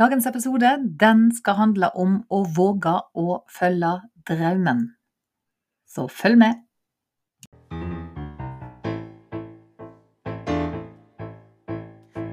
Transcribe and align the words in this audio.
Dagens 0.00 0.26
episode 0.26 0.68
den 1.00 1.26
skal 1.36 1.58
handle 1.58 1.90
om 1.92 2.12
å 2.32 2.38
våge 2.56 2.92
å 3.20 3.42
følge 3.52 3.90
drømmen. 4.30 4.78
Så 5.84 6.06
følg 6.08 6.38
med! 6.40 6.62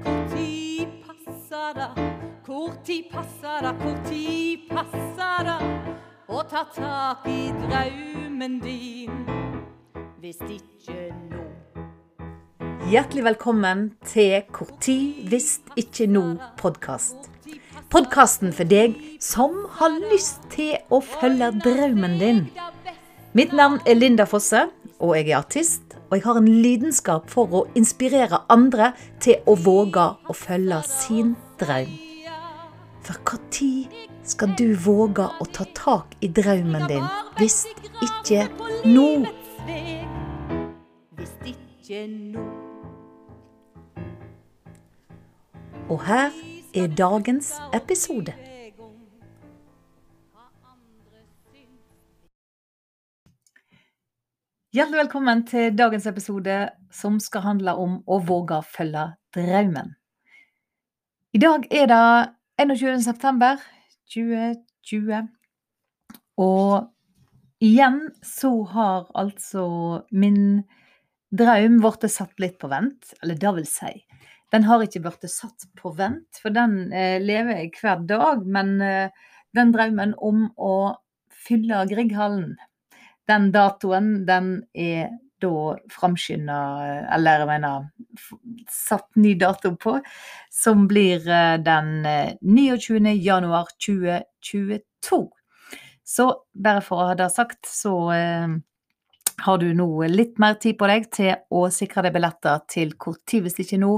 Hvor 0.00 0.24
tid 0.32 0.96
passer 1.04 1.76
det? 1.76 1.90
Hvor 2.48 2.72
tid 2.88 3.12
passer 3.12 3.60
det? 3.68 3.76
Hvor 3.84 4.02
tid 4.08 4.64
passer 4.72 5.48
det 5.52 5.60
å 6.24 6.42
ta 6.48 6.64
tak 6.72 7.28
i 7.28 7.40
drømmen 7.66 8.60
din? 8.64 9.24
Hvis 10.24 10.40
ikke 10.40 11.10
nå 11.28 11.44
Hjertelig 12.88 13.28
velkommen 13.34 13.90
til 14.08 14.38
Hvor 14.48 14.72
tid 14.80 15.26
hvis 15.28 15.58
ikke 15.76 16.08
nå-podkast. 16.08 17.36
Podkasten 17.88 18.50
for 18.52 18.68
deg 18.68 18.98
som 19.22 19.54
har 19.78 19.94
lyst 20.10 20.42
til 20.52 20.74
å 20.92 20.98
følge 21.00 21.48
drømmen 21.64 22.18
din. 22.20 22.42
Mitt 23.32 23.54
navn 23.56 23.78
er 23.88 23.96
Linda 23.96 24.26
Fosse, 24.28 24.66
og 25.00 25.14
jeg 25.16 25.30
er 25.30 25.38
artist. 25.38 25.96
Og 26.08 26.18
jeg 26.18 26.24
har 26.26 26.40
en 26.40 26.48
lidenskap 26.48 27.30
for 27.32 27.48
å 27.52 27.62
inspirere 27.76 28.42
andre 28.52 28.90
til 29.24 29.40
å 29.48 29.56
våge 29.56 30.04
å 30.28 30.36
følge 30.36 30.82
sin 30.88 31.32
drøm. 31.60 31.96
For 33.04 33.16
når 33.24 34.04
skal 34.28 34.52
du 34.60 34.74
våge 34.76 35.24
å 35.24 35.48
ta 35.48 35.64
tak 35.72 36.12
i 36.20 36.28
drømmen 36.28 36.84
din, 36.92 37.04
hvis 37.40 37.62
ikke 38.04 38.48
nå? 38.84 39.24
Hvis 41.16 41.36
ikke 41.54 42.04
nå 42.08 42.44
Og 45.88 46.02
her 46.04 46.32
er 46.74 46.88
dagens 46.92 47.52
episode. 47.72 48.34
Hjertelig 54.74 54.98
velkommen 54.98 55.46
til 55.48 55.72
dagens 55.78 56.06
episode 56.06 56.56
som 56.92 57.16
skal 57.24 57.46
handle 57.46 57.72
om 57.80 57.96
å 58.04 58.18
våge 58.20 58.58
å 58.58 58.66
følge 58.66 59.06
drømmen. 59.34 59.94
I 61.32 61.40
dag 61.40 61.64
er 61.72 61.88
det 61.88 62.74
21. 62.76 63.00
september 63.06 63.56
2020, 64.12 65.28
og 66.36 67.64
igjen 67.64 68.02
så 68.24 68.52
har 68.74 69.08
altså 69.16 69.64
min 70.12 70.60
drøm 71.32 71.80
blitt 71.80 72.10
satt 72.12 72.36
litt 72.40 72.60
på 72.60 72.68
vent. 72.68 73.16
Eller 73.22 73.40
det 73.40 73.54
vil 73.56 73.68
si, 73.68 73.94
den 74.52 74.64
har 74.64 74.82
ikke 74.84 75.02
blitt 75.04 75.28
satt 75.30 75.68
på 75.76 75.92
vent, 75.98 76.40
for 76.40 76.54
den 76.54 76.92
eh, 76.92 77.18
lever 77.20 77.62
jeg 77.62 77.72
hver 77.80 78.04
dag. 78.08 78.44
Men 78.46 78.78
eh, 78.84 79.28
den 79.56 79.72
drømmen 79.74 80.14
om 80.24 80.46
å 80.56 80.74
fylle 81.48 81.84
Grieghallen, 81.90 82.56
den 83.28 83.50
datoen, 83.52 84.12
den 84.28 84.52
er 84.72 85.10
da 85.38 85.76
framskynda, 85.92 86.58
eller 87.14 87.42
jeg 87.44 87.48
mener 87.50 87.84
satt 88.72 89.06
ny 89.20 89.34
dato 89.38 89.74
på, 89.78 89.98
som 90.50 90.86
blir 90.90 91.22
eh, 91.30 91.56
den 91.62 92.06
eh, 92.06 92.32
29. 92.42 93.12
januar 93.22 93.70
2022. 93.86 95.20
Så 96.08 96.26
bare 96.56 96.82
for 96.82 97.02
å 97.02 97.10
ha 97.10 97.18
det 97.18 97.28
sagt, 97.30 97.68
så 97.68 97.94
eh, 98.16 98.56
har 99.44 99.60
du 99.62 99.68
nå 99.76 99.88
litt 100.10 100.40
mer 100.42 100.58
tid 100.58 100.78
på 100.78 100.88
deg 100.90 101.10
til 101.14 101.34
å 101.54 101.68
sikre 101.70 102.06
deg 102.06 102.16
billetter 102.16 102.64
til 102.70 102.96
kort 102.98 103.22
tid 103.28 103.46
hvis 103.46 103.60
ikke 103.62 103.80
nå, 103.82 103.92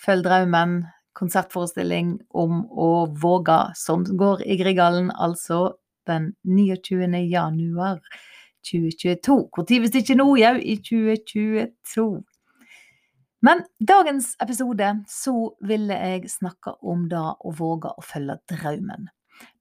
Følg 0.00 0.24
drømmen, 0.26 0.82
konsertforestilling 1.14 2.16
om 2.34 2.64
å 2.70 3.06
våge, 3.22 3.58
som 3.78 4.04
går 4.04 4.42
i 4.46 4.58
Grieghallen 4.58 5.12
altså 5.14 5.76
den 6.08 6.32
29. 6.44 7.06
januar 7.30 8.00
2022. 8.66 9.36
Hvor 9.54 9.66
tid 9.68 9.84
hvis 9.84 9.98
ikke 10.00 10.18
nå, 10.18 10.28
jau, 10.40 10.54
i 10.58 10.76
2022. 10.82 12.08
Men 13.44 13.60
dagens 13.76 14.32
episode 14.40 14.88
så 15.10 15.34
ville 15.68 15.96
jeg 16.00 16.32
snakke 16.32 16.78
om 16.80 17.04
det 17.10 17.20
å 17.20 17.52
våge 17.58 17.92
å 17.92 18.04
følge 18.04 18.38
drømmen. 18.50 19.10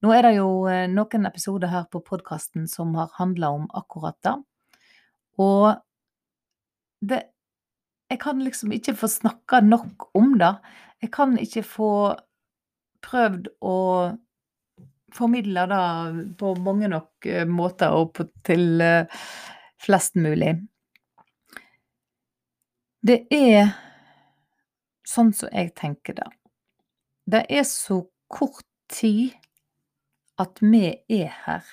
Nå 0.06 0.14
er 0.16 0.24
det 0.24 0.34
jo 0.38 0.50
eh, 0.72 0.86
noen 0.88 1.28
episoder 1.28 1.72
her 1.72 1.88
på 1.92 2.04
podkasten 2.06 2.70
som 2.70 2.94
har 2.96 3.12
handla 3.18 3.50
om 3.58 3.66
akkurat 3.76 4.16
det. 4.24 4.36
Og 5.42 5.74
det 7.04 7.20
Jeg 8.12 8.20
kan 8.22 8.42
liksom 8.44 8.74
ikke 8.76 8.96
få 8.98 9.08
snakka 9.10 9.62
nok 9.66 10.10
om 10.18 10.36
det. 10.40 10.56
Jeg 11.02 11.12
kan 11.16 11.38
ikke 11.40 11.64
få 11.66 11.94
prøvd 13.04 13.50
å 13.62 13.78
formidle 15.14 15.66
det 15.70 15.82
på 16.40 16.54
mange 16.66 16.90
nok 16.90 17.28
eh, 17.30 17.46
måter 17.48 17.94
og 17.94 18.22
til 18.48 18.82
uh, 18.82 19.26
flest 19.84 20.16
mulig. 20.18 20.56
Det 23.04 23.20
er 23.36 23.74
sånn 25.06 25.34
som 25.36 25.52
jeg 25.52 25.74
tenker 25.78 26.18
det. 26.18 26.30
Det 27.30 27.44
er 27.52 27.66
så 27.68 28.02
kort 28.32 28.66
tid 28.92 29.36
at 30.42 30.62
vi 30.64 30.88
er 31.12 31.34
her. 31.44 31.68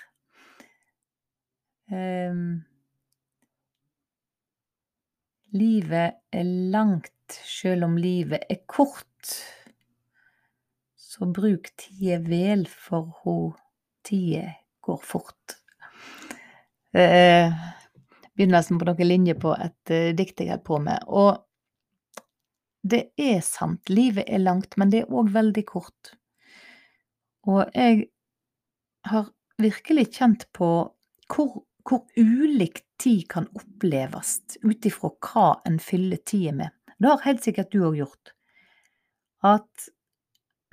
Um, 1.91 2.61
livet 5.57 6.21
er 6.33 6.47
langt, 6.73 7.39
sjøl 7.47 7.85
om 7.87 7.97
livet 8.01 8.47
er 8.51 8.63
kort. 8.71 9.35
Så 10.97 11.27
bruk 11.35 11.71
tida 11.79 12.21
vel, 12.25 12.67
for 12.69 13.11
ho 13.23 13.37
tida 14.07 14.47
går 14.85 15.01
fort. 15.05 15.57
Det 16.91 17.07
er 17.07 17.53
begynnelsen 18.35 18.81
på 18.81 18.89
noen 18.89 19.07
linjer 19.07 19.39
på 19.39 19.53
et 19.55 19.93
uh, 19.93 20.11
dikt 20.17 20.43
jeg 20.43 20.51
holder 20.51 20.67
på 20.67 20.79
med. 20.87 21.05
Og 21.07 21.43
det 22.83 23.11
er 23.21 23.43
sant, 23.45 23.91
livet 23.93 24.25
er 24.27 24.43
langt, 24.43 24.79
men 24.81 24.91
det 24.93 25.05
er 25.05 25.13
òg 25.13 25.31
veldig 25.35 25.67
kort. 25.69 26.15
Og 27.49 27.67
jeg 27.75 28.07
har 29.09 29.29
virkelig 29.61 30.07
kjent 30.17 30.47
på 30.57 30.71
hvor, 31.31 31.63
hvor 31.87 32.07
ulikt 32.17 32.87
tid 33.01 33.25
kan 33.33 33.49
oppleves 33.57 34.39
ut 34.63 34.87
ifra 34.87 35.11
hva 35.25 35.47
en 35.69 35.79
fyller 35.83 36.21
tida 36.27 36.53
med. 36.57 36.75
Det 37.01 37.09
har 37.09 37.25
helt 37.25 37.47
sikkert 37.47 37.73
du 37.73 37.83
òg 37.89 37.97
gjort. 38.03 38.35
At 39.47 39.89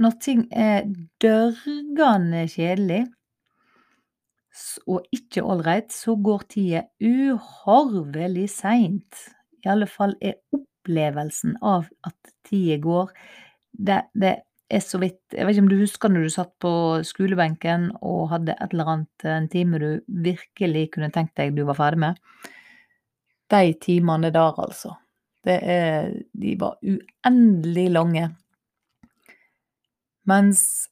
når 0.02 0.18
ting 0.22 0.44
er 0.52 0.86
dørgende 1.24 2.44
kjedelig 2.52 3.06
og 4.90 5.06
ikke 5.14 5.44
ålreit, 5.46 5.94
så 5.94 6.18
går 6.18 6.46
tida 6.52 6.84
uhorvelig 7.02 8.48
seint. 8.56 9.24
I 9.64 9.72
alle 9.74 9.88
fall 9.90 10.16
er 10.22 10.40
opplevelsen 10.54 11.58
av 11.66 11.88
at 12.08 12.34
tida 12.48 12.80
går, 12.84 13.14
det, 13.78 14.02
det 14.18 14.34
er 14.70 14.84
så 14.84 15.00
vidt 15.00 15.34
Jeg 15.34 15.46
vet 15.46 15.56
ikke 15.56 15.64
om 15.64 15.72
du 15.72 15.80
husker 15.80 16.12
når 16.12 16.28
du 16.28 16.34
satt 16.34 16.54
på 16.64 16.72
skolebenken 17.08 17.90
og 18.02 18.30
hadde 18.34 18.56
et 18.58 18.74
eller 18.74 18.92
annet, 18.94 19.26
en 19.26 19.50
time 19.52 19.80
du 19.80 19.90
virkelig 20.08 20.90
kunne 20.96 21.12
tenkt 21.16 21.38
deg 21.40 21.56
du 21.56 21.64
var 21.68 21.80
ferdig 21.80 22.04
med. 22.04 22.22
De 23.52 23.74
timene 23.80 24.32
der, 24.34 24.60
altså. 24.60 24.98
Er 25.48 26.12
De 26.36 26.58
var 26.60 26.76
uendelig 26.84 27.88
lange. 27.96 28.28
Mens 30.28 30.90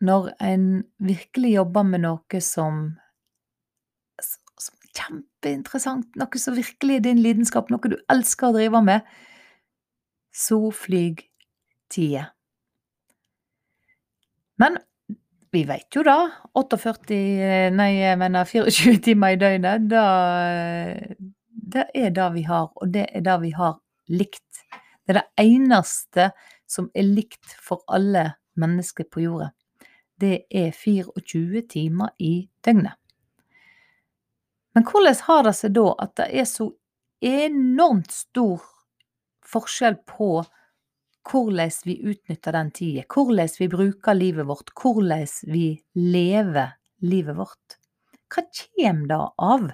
når 0.00 0.30
en 0.40 0.84
virkelig 0.98 1.54
jobber 1.54 1.84
med 1.84 2.04
noe 2.04 2.40
som 2.40 2.94
som 4.20 4.76
er 4.80 4.92
kjempeinteressant, 4.96 6.16
noe 6.16 6.40
som 6.40 6.56
virkelig 6.56 7.00
er 7.00 7.04
din 7.08 7.20
lidenskap, 7.20 7.68
noe 7.68 7.90
du 7.90 7.98
elsker 8.12 8.48
å 8.48 8.56
drive 8.56 8.80
med, 8.86 9.04
så 10.32 10.60
flyr 10.72 11.20
tida. 11.92 12.33
Men 14.60 14.78
vi 15.54 15.62
veit 15.68 15.94
jo 15.94 16.02
da, 16.06 16.18
48, 16.58 17.16
nei, 17.74 17.90
jeg 18.00 18.18
mener 18.18 18.46
24 18.48 19.00
timer 19.06 19.34
i 19.34 19.40
døgnet, 19.40 19.88
Det 21.74 21.84
er 21.94 22.10
det 22.14 22.26
vi 22.34 22.42
har, 22.46 22.70
og 22.74 22.90
det 22.92 23.06
er 23.14 23.22
det 23.24 23.36
vi 23.42 23.50
har 23.54 23.78
likt. 24.08 24.64
Det 25.04 25.14
er 25.14 25.20
det 25.20 25.44
eneste 25.44 26.30
som 26.66 26.90
er 26.94 27.06
likt 27.06 27.54
for 27.62 27.82
alle 27.88 28.34
mennesker 28.60 29.06
på 29.10 29.24
jorda. 29.24 29.50
Det 30.20 30.46
er 30.50 30.70
24 30.72 31.62
timer 31.70 32.14
i 32.18 32.48
døgnet. 32.64 32.94
Men 34.74 34.86
hvordan 34.86 35.16
har 35.26 35.42
det 35.46 35.54
seg 35.54 35.74
da 35.76 35.86
at 36.02 36.14
det 36.18 36.28
er 36.34 36.46
så 36.50 36.68
enormt 37.24 38.12
stor 38.12 38.62
forskjell 39.46 40.00
på 40.08 40.42
hvordan 41.24 41.70
vi 41.84 41.98
utnytter 42.10 42.52
den 42.52 42.70
tida, 42.70 43.04
hvordan 43.08 43.48
vi 43.58 43.68
bruker 43.68 44.14
livet 44.14 44.46
vårt, 44.46 44.72
hvordan 44.80 45.26
vi 45.52 45.66
lever 45.94 46.74
livet 47.04 47.36
vårt. 47.36 47.78
Hva 48.34 48.44
kommer 48.50 49.08
det 49.08 49.20
av? 49.38 49.70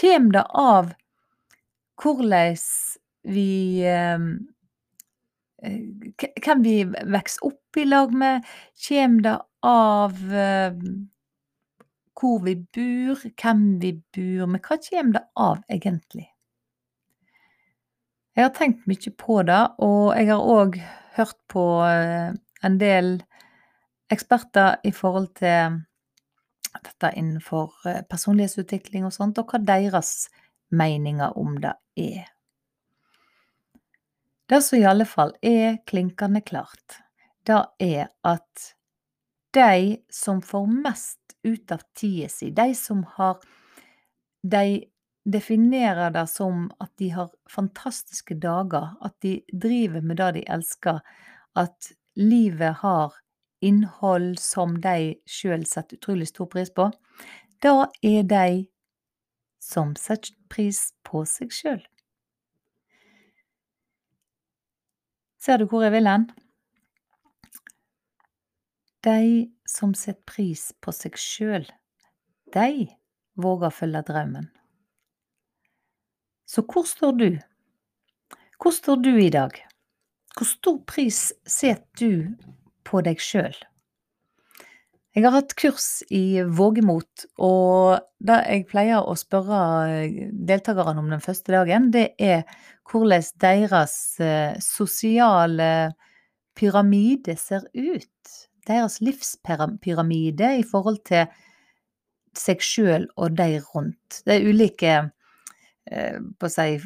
Kommer 0.00 0.32
det 0.38 0.46
av 0.54 0.90
hvordan 2.00 2.56
vi 3.28 3.82
ehm, 3.84 4.30
eh, 5.62 5.80
Hvem 6.44 6.62
vi 6.64 6.76
vokser 6.88 7.46
opp 7.50 7.76
i 7.76 7.84
lag 7.84 8.14
med 8.16 8.46
Kjem 8.80 9.20
det 9.26 9.36
av 9.66 10.16
eh, 10.32 10.78
hvor 12.20 12.42
vi 12.44 12.54
bor, 12.74 13.22
hvem 13.40 13.62
vi 13.80 13.94
bor 14.12 14.50
med? 14.50 14.60
Hva 14.64 14.76
kjem 14.84 15.14
det 15.16 15.22
av, 15.40 15.62
egentlig? 15.72 16.26
Jeg 18.40 18.46
har 18.46 18.54
tenkt 18.56 18.86
mye 18.88 19.10
på 19.20 19.42
det, 19.44 19.60
og 19.84 20.14
jeg 20.16 20.30
har 20.30 20.46
òg 20.48 20.76
hørt 21.18 21.36
på 21.52 21.62
eh, 21.84 22.30
en 22.64 22.76
del 22.80 23.18
eksperter 24.08 24.78
i 24.88 24.92
forhold 24.96 25.26
til 25.36 25.74
dette 26.72 27.10
innenfor 27.20 27.74
eh, 27.84 27.98
personlighetsutvikling 28.08 29.04
og 29.04 29.12
sånt, 29.12 29.36
og 29.36 29.52
hva 29.52 29.60
deres 29.60 30.30
meninger 30.72 31.36
om 31.36 31.58
det 31.60 31.74
er. 32.00 32.30
Det 34.48 34.62
som 34.64 34.80
i 34.80 34.88
alle 34.88 35.04
fall 35.04 35.34
er 35.44 35.82
klinkende 35.84 36.40
klart, 36.40 36.96
det 37.44 37.60
er 37.90 38.08
at 38.24 38.70
de 39.52 39.98
som 40.08 40.40
får 40.40 40.64
mest 40.80 41.36
ut 41.44 41.76
av 41.76 41.84
tida 41.92 42.32
si, 42.32 42.48
de 42.56 42.72
som 42.72 43.04
har 43.18 43.36
De 44.40 44.80
definerer 45.24 46.10
det 46.10 46.26
som 46.30 46.68
at 46.80 46.90
de 46.98 47.10
har 47.14 47.30
fantastiske 47.50 48.34
dager, 48.40 48.94
at 49.04 49.14
de 49.20 49.40
driver 49.52 50.00
med 50.00 50.16
det 50.16 50.32
de 50.38 50.44
elsker, 50.48 51.00
at 51.56 51.92
livet 52.16 52.80
har 52.82 53.14
innhold 53.60 54.38
som 54.40 54.78
de 54.80 55.14
sjøl 55.28 55.66
setter 55.68 55.98
utrolig 56.00 56.30
stor 56.30 56.48
pris 56.48 56.72
på, 56.72 56.88
da 57.60 57.90
er 58.02 58.22
de 58.24 58.66
som 59.60 59.92
setter 60.00 60.32
pris 60.48 60.90
på 61.04 61.24
seg 61.28 61.52
sjøl. 61.52 61.82
Ser 65.40 65.60
du 65.60 65.66
hvor 65.68 65.84
jeg 65.84 65.92
vil 65.94 66.08
hen? 66.08 66.28
De 69.04 69.48
som 69.68 69.92
setter 69.96 70.24
pris 70.28 70.66
på 70.84 70.92
seg 70.92 71.16
sjøl, 71.20 71.68
de 72.52 72.88
våger 73.40 73.70
å 73.70 73.72
følge 73.72 74.02
drømmen. 74.08 74.50
Så 76.50 76.64
hvor 76.66 76.86
står 76.88 77.12
du? 77.12 77.28
Hvor 78.58 78.74
står 78.74 78.96
du 79.04 79.12
i 79.22 79.30
dag? 79.30 79.54
Hvor 80.34 80.48
stor 80.48 80.78
pris 80.86 81.28
setter 81.46 82.00
du 82.00 82.48
på 82.86 83.02
deg 83.06 83.22
sjøl? 83.22 83.54
Jeg 85.14 85.26
har 85.26 85.34
hatt 85.34 85.54
kurs 85.58 86.02
i 86.14 86.42
vågemot, 86.46 87.26
og 87.42 88.02
det 88.22 88.38
jeg 88.46 88.66
pleier 88.70 89.02
å 89.02 89.16
spørre 89.18 89.60
deltakerne 90.30 91.02
om 91.02 91.10
den 91.10 91.22
første 91.22 91.54
dagen, 91.54 91.88
det 91.94 92.12
er 92.18 92.44
hvordan 92.90 93.26
deres 93.42 93.94
eh, 94.22 94.54
sosiale 94.62 95.70
pyramide 96.58 97.34
ser 97.38 97.66
ut. 97.74 98.34
Deres 98.66 99.00
livspyramide 99.02 100.52
i 100.60 100.66
forhold 100.66 101.02
til 101.10 101.26
seg 102.38 102.62
sjøl 102.62 103.08
og 103.18 103.34
de 103.38 103.58
rundt. 103.72 104.22
Det 104.26 104.36
er 104.36 104.46
ulike 104.46 104.94
eh, 104.94 105.10
på 105.88 106.46
å 106.46 106.52
si 106.52 106.80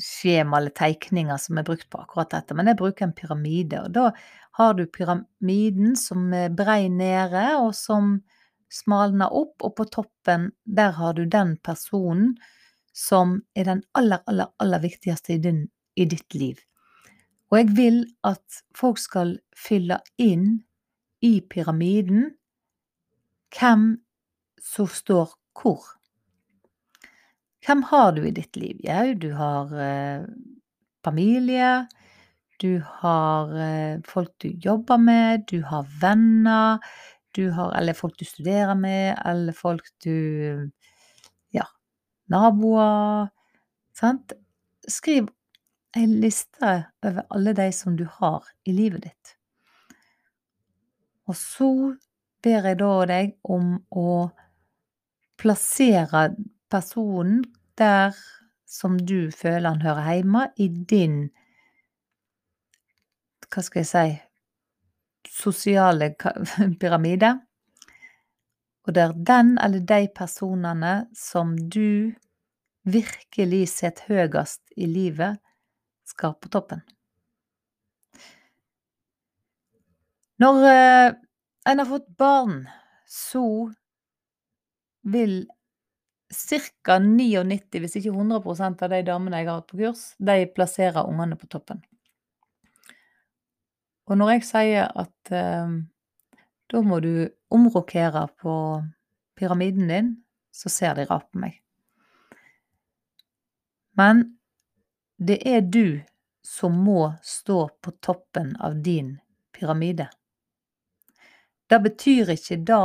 skjema 0.00 0.58
eller 0.58 0.72
tegninger 0.76 1.38
som 1.40 1.58
er 1.58 1.66
brukt 1.66 1.88
på 1.92 2.00
akkurat 2.00 2.32
dette, 2.32 2.56
men 2.56 2.70
jeg 2.70 2.78
bruker 2.80 3.06
en 3.06 3.16
pyramide. 3.16 3.82
Og 3.84 3.92
da 3.94 4.10
har 4.58 4.76
du 4.76 4.86
pyramiden 4.88 5.96
som 6.00 6.32
er 6.34 6.54
brei 6.54 6.88
nede, 6.92 7.44
og 7.60 7.74
som 7.76 8.16
smalner 8.72 9.32
opp, 9.32 9.60
og 9.62 9.76
på 9.78 9.86
toppen 9.92 10.50
der 10.64 10.96
har 10.96 11.16
du 11.16 11.26
den 11.30 11.56
personen 11.64 12.34
som 12.96 13.42
er 13.54 13.68
den 13.68 13.82
aller, 13.92 14.22
aller, 14.26 14.48
aller 14.62 14.82
viktigste 14.82 15.36
i, 15.36 15.42
din, 15.44 15.66
i 15.94 16.06
ditt 16.08 16.34
liv. 16.34 16.62
Og 17.52 17.60
jeg 17.60 17.76
vil 17.76 18.00
at 18.26 18.62
folk 18.74 18.98
skal 18.98 19.36
fylle 19.54 20.00
inn 20.18 20.64
i 21.22 21.38
pyramiden 21.44 22.32
hvem 23.54 23.92
som 24.62 24.88
står 24.90 25.36
hvor. 25.56 25.84
Hvem 27.66 27.82
har 27.82 28.12
du 28.14 28.22
i 28.22 28.30
ditt 28.30 28.56
liv? 28.56 28.78
Jau, 28.86 29.14
du 29.18 29.32
har 29.34 29.72
eh, 29.82 30.26
familie, 31.04 31.70
du 32.62 32.78
har 33.00 33.50
eh, 33.58 33.96
folk 34.06 34.30
du 34.38 34.52
jobber 34.62 35.00
med, 35.02 35.48
du 35.50 35.64
har 35.66 35.88
venner, 36.00 36.78
du 37.34 37.50
har 37.50 37.74
Eller 37.74 37.92
folk 37.92 38.14
du 38.18 38.24
studerer 38.24 38.74
med, 38.78 39.18
eller 39.26 39.52
folk 39.52 39.82
du 40.04 40.70
Ja, 41.50 41.66
naboer. 42.30 43.28
Sant? 43.98 44.32
Skriv 44.88 45.26
ei 45.96 46.06
liste 46.06 46.72
over 47.02 47.26
alle 47.34 47.52
de 47.56 47.70
som 47.72 47.96
du 47.98 48.06
har 48.20 48.46
i 48.64 48.72
livet 48.76 49.08
ditt. 49.08 49.36
Og 51.26 51.34
så 51.34 51.70
ber 52.46 52.68
jeg 52.70 52.78
da 52.78 52.92
deg 53.10 53.32
om 53.42 53.80
å 53.90 54.28
plassere 55.40 56.28
personen 56.70 57.44
der 57.78 58.16
som 58.66 58.98
du 58.98 59.30
føler 59.30 59.70
han 59.70 59.82
hører 59.82 60.12
hjemme, 60.14 60.48
i 60.56 60.68
din 60.68 61.28
Hva 63.46 63.62
skal 63.62 63.84
jeg 63.84 63.88
si 63.88 64.06
sosiale 65.30 66.14
pyramide. 66.80 67.32
Og 68.86 68.94
det 68.94 69.02
er 69.02 69.14
den 69.28 69.56
eller 69.58 69.82
de 69.82 70.08
personene 70.14 70.94
som 71.14 71.56
du 71.56 72.14
virkelig 72.86 73.64
setter 73.74 74.14
høyest 74.14 74.62
i 74.76 74.86
livet, 74.86 75.40
skal 76.06 76.36
på 76.38 76.50
toppen. 76.54 76.84
Når 80.38 80.60
eh, 80.70 81.16
en 81.66 81.82
har 81.82 81.88
fått 81.88 82.06
barn, 82.18 82.60
så 83.10 83.72
vil 85.02 85.40
ca. 86.32 86.98
99, 86.98 87.80
hvis 87.82 87.96
ikke 88.00 88.14
100% 88.14 88.82
av 88.82 88.92
de 88.92 89.02
damene 89.06 89.42
jeg 89.42 89.48
har 89.48 89.60
hatt 89.60 89.70
på 89.70 89.80
kurs, 89.80 90.08
de 90.18 90.46
plasserer 90.54 91.06
ungene 91.06 91.38
på 91.38 91.48
toppen. 91.50 91.82
Og 94.06 94.18
når 94.18 94.36
jeg 94.36 94.46
sier 94.46 94.90
at 94.94 95.32
eh, 95.34 95.76
da 96.70 96.82
må 96.82 96.98
du 97.02 97.28
omrokere 97.54 98.26
på 98.42 98.54
pyramiden 99.38 99.90
din, 99.90 100.12
så 100.54 100.70
ser 100.72 100.98
de 100.98 101.06
rart 101.06 101.28
på 101.30 101.42
meg. 101.42 101.60
Men 103.96 104.22
det 105.16 105.40
er 105.48 105.62
du 105.62 106.00
som 106.46 106.74
må 106.86 107.14
stå 107.24 107.66
på 107.82 107.92
toppen 108.04 108.54
av 108.62 108.78
din 108.84 109.16
pyramide. 109.56 110.08
Det 111.66 111.78
betyr 111.82 112.34
ikke 112.36 112.60
da 112.68 112.82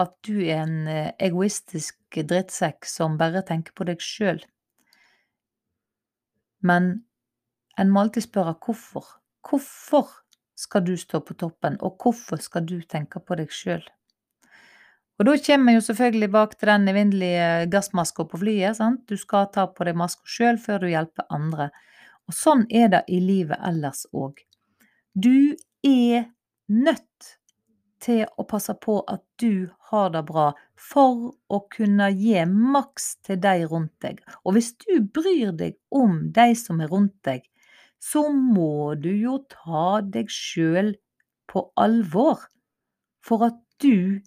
at 0.00 0.14
du 0.24 0.40
er 0.40 0.62
en 0.62 0.88
eh, 0.88 1.12
egoistisk 1.20 1.98
drittsekk 2.16 2.88
som 2.88 3.18
bare 3.20 3.44
tenker 3.46 3.74
på 3.76 3.86
deg 3.88 4.00
sjøl. 4.02 4.40
Men 6.62 6.92
en 7.80 7.90
må 7.92 8.04
alltid 8.04 8.28
spørre 8.28 8.56
hvorfor. 8.62 9.18
Hvorfor 9.42 10.08
skal 10.58 10.84
du 10.86 10.94
stå 10.96 11.20
på 11.26 11.34
toppen, 11.34 11.76
og 11.82 11.98
hvorfor 12.00 12.40
skal 12.40 12.64
du 12.68 12.78
tenke 12.86 13.20
på 13.20 13.36
deg 13.40 13.50
sjøl? 13.52 13.82
Og 15.20 15.26
da 15.28 15.34
kommer 15.44 15.70
vi 15.70 15.76
jo 15.76 15.84
selvfølgelig 15.86 16.28
bak 16.34 16.54
til 16.58 16.70
den 16.70 16.88
evinnelige 16.90 17.48
gassmaska 17.70 18.24
på 18.26 18.40
flyet. 18.40 18.76
sant? 18.76 19.04
Du 19.08 19.16
skal 19.16 19.50
ta 19.54 19.66
på 19.70 19.84
deg 19.86 19.98
maska 19.98 20.26
sjøl 20.26 20.58
før 20.58 20.82
du 20.82 20.88
hjelper 20.90 21.28
andre. 21.30 21.68
Og 22.26 22.34
sånn 22.34 22.64
er 22.70 22.88
det 22.88 23.02
i 23.08 23.20
livet 23.20 23.60
ellers 23.62 24.06
òg. 24.12 24.40
Du 25.14 25.54
er 25.86 26.31
til 28.02 28.24
å 28.38 28.44
passe 28.48 28.74
på 28.82 28.98
at 29.10 29.22
du 29.40 29.70
har 29.90 30.10
det 30.14 30.24
bra, 30.28 30.50
for 30.76 31.32
å 31.52 31.60
kunne 31.72 32.10
gi 32.16 32.42
maks 32.48 33.16
til 33.26 33.40
de 33.42 33.66
rundt 33.70 33.94
deg. 34.04 34.20
Og 34.44 34.56
hvis 34.56 34.72
du 34.82 34.98
bryr 35.14 35.54
deg 35.58 35.78
om 35.94 36.18
de 36.34 36.50
som 36.58 36.82
er 36.82 36.90
rundt 36.92 37.16
deg, 37.26 37.44
så 38.02 38.26
må 38.34 38.94
du 38.98 39.12
jo 39.14 39.38
ta 39.52 40.00
deg 40.02 40.30
sjøl 40.32 40.96
på 41.50 41.68
alvor 41.78 42.48
for 43.22 43.46
at 43.46 43.58
du 43.82 44.18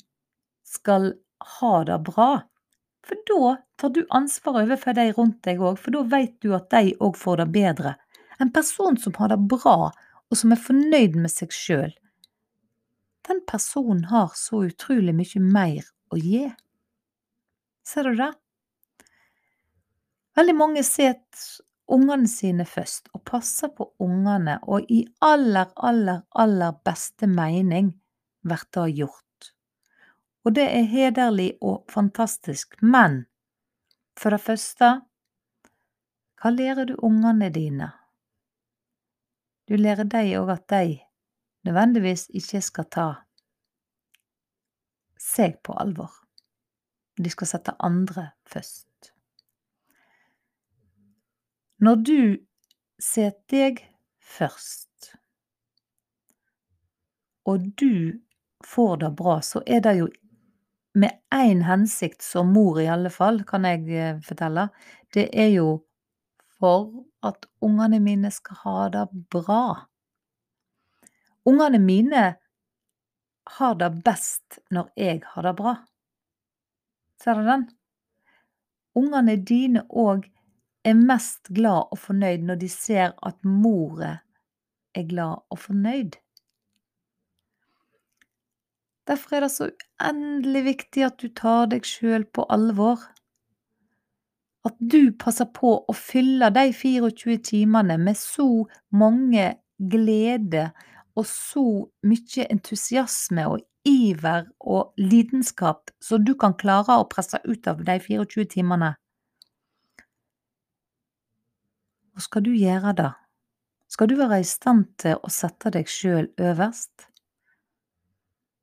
skal 0.63 1.11
ha 1.59 1.75
det 1.87 1.99
bra. 2.07 2.29
For 3.05 3.19
da 3.29 3.57
tar 3.77 3.91
du 3.93 4.01
ansvar 4.15 4.61
overfor 4.63 4.95
de 4.97 5.09
rundt 5.17 5.41
deg 5.45 5.59
òg, 5.61 5.77
for 5.81 5.93
da 5.93 6.05
vet 6.15 6.39
du 6.41 6.55
at 6.57 6.71
de 6.71 6.95
òg 7.03 7.19
får 7.19 7.43
det 7.43 7.49
bedre. 7.57 7.93
En 8.39 8.51
person 8.55 8.97
som 8.99 9.15
har 9.19 9.31
det 9.31 9.41
bra, 9.51 9.91
og 10.31 10.39
som 10.39 10.55
er 10.55 10.61
fornøyd 10.61 11.19
med 11.19 11.31
seg 11.31 11.53
sjøl, 11.53 11.91
den 13.27 13.41
personen 13.47 14.05
har 14.11 14.31
så 14.35 14.63
utrolig 14.67 15.13
mye 15.15 15.41
mer 15.41 15.87
å 16.13 16.19
gi. 16.19 16.45
Ser 17.85 18.09
du 18.09 18.19
det? 18.19 18.31
Veldig 20.35 20.55
mange 20.57 20.83
setter 20.83 21.45
ungene 21.91 22.27
sine 22.27 22.65
først 22.67 23.11
og 23.13 23.23
passer 23.29 23.71
på 23.71 23.87
ungene, 24.03 24.57
og 24.63 24.89
i 24.91 25.05
aller, 25.23 25.69
aller, 25.75 26.23
aller 26.31 26.75
beste 26.85 27.29
mening 27.29 27.93
blir 28.45 28.65
det 28.75 28.87
gjort. 28.99 29.51
Og 30.45 30.53
det 30.57 30.65
er 30.69 30.89
hederlig 30.89 31.55
og 31.61 31.85
fantastisk, 31.89 32.75
men 32.81 33.23
for 34.19 34.35
det 34.35 34.41
første, 34.43 34.91
hva 36.41 36.51
lærer 36.53 36.91
du 36.91 36.95
ungene 37.01 37.49
dine? 37.49 37.89
Du 39.65 39.73
lærer 39.79 40.05
dem 40.05 40.35
òg 40.41 40.51
at 40.53 40.67
de 40.69 40.99
nødvendigvis 41.65 42.27
ikke 42.33 42.61
skal 42.61 42.89
ta 42.93 43.07
seg 45.21 45.57
på 45.65 45.75
alvor. 45.81 46.11
De 47.17 47.31
skal 47.31 47.49
sette 47.49 47.75
andre 47.79 48.29
først. 48.47 49.11
Når 51.79 51.95
du 52.07 52.19
setter 53.01 53.41
deg 53.51 53.81
først, 54.23 55.15
og 57.45 57.65
du 57.79 58.21
får 58.65 58.95
det 59.03 59.11
bra, 59.19 59.39
så 59.41 59.61
er 59.67 59.83
det 59.85 59.97
jo 59.99 60.07
med 60.95 61.11
én 61.35 61.65
hensikt 61.67 62.23
som 62.23 62.53
mor, 62.55 62.79
i 62.79 62.87
alle 62.87 63.11
fall, 63.11 63.41
kan 63.47 63.67
jeg 63.67 63.83
eh, 63.91 64.21
fortelle. 64.23 64.69
Det 65.13 65.27
er 65.33 65.51
jo 65.57 65.67
for 66.55 67.03
at 67.27 67.45
ungene 67.61 67.99
mine 67.99 68.31
skal 68.31 68.61
ha 68.63 68.77
det 68.93 69.03
bra. 69.31 69.85
Ungene 71.45 71.79
mine 71.79 72.23
har 73.57 73.75
det 73.77 73.91
best 74.05 74.59
når 74.73 74.89
jeg 74.97 75.21
har 75.33 75.45
det 75.45 75.55
bra. 75.59 75.75
Ser 77.21 77.37
du 77.39 77.45
den? 77.47 77.67
Ungene 78.97 79.35
dine 79.37 79.85
òg 79.89 80.25
er 80.85 80.97
mest 80.97 81.51
glad 81.53 81.91
og 81.93 81.99
fornøyd 82.01 82.45
når 82.47 82.61
de 82.61 82.69
ser 82.71 83.13
at 83.25 83.37
moret 83.45 84.21
er 84.95 85.07
glad 85.09 85.43
og 85.51 85.59
fornøyd. 85.59 86.15
Derfor 89.05 89.35
er 89.35 89.45
det 89.45 89.51
så 89.53 89.67
uendelig 89.69 90.63
viktig 90.65 91.03
at 91.05 91.19
du 91.21 91.27
tar 91.29 91.69
deg 91.69 91.85
sjøl 91.85 92.25
på 92.25 92.47
alvor. 92.49 93.03
At 94.65 94.77
du 94.81 95.13
passer 95.21 95.45
på 95.53 95.75
å 95.85 95.93
fylle 95.93 96.49
de 96.53 96.71
24 96.73 97.37
timene 97.51 97.99
med 98.01 98.17
så 98.17 98.65
mange 98.89 99.51
glede 99.77 100.71
og 101.15 101.25
så 101.29 101.63
mye 102.03 102.45
entusiasme 102.51 103.47
og 103.47 103.63
iver 103.87 104.47
og 104.59 104.93
lidenskap 104.99 105.91
som 106.03 106.23
du 106.25 106.33
kan 106.39 106.55
klare 106.59 106.97
å 106.99 107.07
presse 107.09 107.39
ut 107.45 107.67
av 107.71 107.83
de 107.87 107.97
24 108.01 108.47
timene. 108.57 108.95
Og 112.15 112.23
skal 112.23 112.45
du 112.45 112.51
gjøre 112.55 112.95
det, 112.95 113.11
skal 113.91 114.09
du 114.09 114.15
være 114.19 114.39
i 114.41 114.47
stand 114.47 114.87
til 115.01 115.19
å 115.19 115.31
sette 115.31 115.71
deg 115.75 115.89
sjøl 115.91 116.29
øverst, 116.41 117.07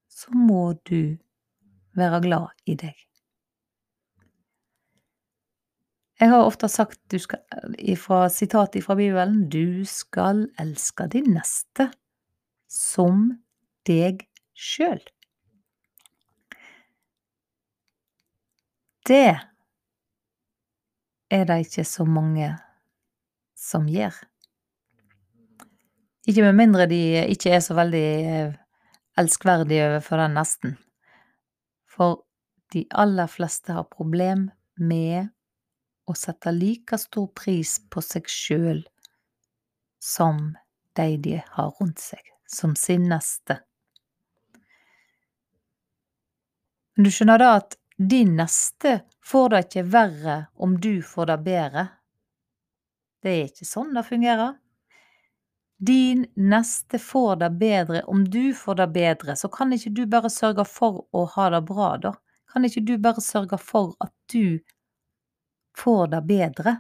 så 0.09 0.33
må 0.37 0.73
du 0.89 1.17
være 1.97 2.21
glad 2.25 2.53
i 2.69 2.77
deg. 2.81 2.97
Jeg 6.23 6.31
har 6.31 6.47
ofte 6.47 6.69
sagt 6.71 7.17
skal, 7.19 7.43
ifra 7.83 8.29
sitat 8.31 8.77
fra 8.85 8.95
Bibelen 8.95 9.49
du 9.51 9.83
skal 9.89 10.47
elske 10.63 11.09
din 11.11 11.33
neste 11.35 11.89
som 12.73 13.29
deg 13.89 14.25
sjøl. 14.57 15.03
Det 19.05 19.35
er 21.33 21.47
det 21.49 21.59
ikke 21.65 21.85
så 21.89 22.07
mange 22.07 22.53
som 23.59 23.89
gjør. 23.91 24.15
Ikke 26.29 26.45
med 26.47 26.55
mindre 26.55 26.87
de 26.87 27.03
ikke 27.35 27.51
er 27.57 27.63
så 27.65 27.75
veldig 27.75 28.07
elskverdige 28.07 28.59
elskverdig 29.21 29.81
overfor 29.85 30.23
den 30.23 30.37
nesten. 30.39 30.77
For 31.91 32.23
de 32.73 32.87
aller 32.97 33.29
fleste 33.29 33.75
har 33.77 33.91
problem 33.93 34.49
med 34.81 35.29
å 36.09 36.15
sette 36.17 36.53
like 36.55 36.99
stor 36.99 37.29
pris 37.37 37.77
på 37.93 38.03
seg 38.05 38.31
sjøl 38.31 38.81
som 40.03 40.55
de 40.99 41.17
de 41.25 41.37
har 41.55 41.75
rundt 41.79 42.01
seg, 42.03 42.23
som 42.53 42.77
sin 42.77 43.09
neste. 43.09 43.61
Men 46.95 47.09
du 47.09 47.11
skjønner 47.11 47.41
da 47.41 47.53
at 47.61 47.77
din 47.97 48.35
neste 48.37 49.01
får 49.25 49.53
det 49.53 49.61
ikke 49.67 49.85
verre 49.93 50.37
om 50.55 50.77
du 50.81 51.03
får 51.07 51.31
det 51.31 51.39
bedre. 51.47 51.87
Det 53.23 53.33
er 53.33 53.49
ikke 53.49 53.69
sånn 53.69 53.95
det 53.95 54.05
fungerer. 54.09 54.59
Din 55.83 56.27
neste 56.39 56.99
får 57.03 57.37
det 57.41 57.51
bedre. 57.59 58.03
Om 58.11 58.25
du 58.31 58.55
får 58.55 58.75
det 58.83 58.89
bedre, 58.95 59.37
så 59.37 59.49
kan 59.51 59.73
ikke 59.75 59.91
du 59.95 60.05
bare 60.07 60.31
sørge 60.31 60.67
for 60.69 61.05
å 61.11 61.25
ha 61.35 61.49
det 61.55 61.63
bra, 61.67 61.97
da? 61.99 62.15
Kan 62.53 62.67
ikke 62.69 62.85
du 62.87 62.97
bare 63.03 63.23
sørge 63.25 63.59
for 63.59 63.95
at 64.05 64.13
du 64.31 64.61
får 65.79 66.13
det 66.13 66.21
bedre? 66.29 66.77